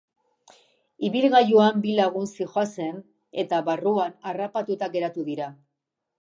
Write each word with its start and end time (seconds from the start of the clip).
Ibilgailuan 1.09 1.77
bi 1.83 1.93
lagun 1.99 2.25
zihoazen 2.37 2.97
eta 3.45 3.61
barruan 3.69 4.17
harrapatuta 4.33 4.91
geratu 4.97 5.29
dira. 5.31 5.53